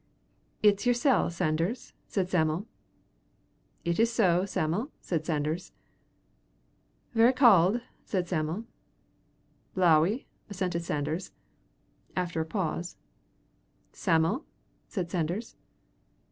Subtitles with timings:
[0.63, 2.65] "It's yersel, Sanders," said Sam'l.
[3.85, 5.73] "It is so, Sam'l," said Sanders.
[7.13, 8.65] "Very cauld," said Sam'l.
[9.75, 11.33] "Blawy," assented Sanders.
[12.15, 12.97] After a pause
[13.93, 14.43] "Sam'l,"
[14.87, 15.55] said Sanders.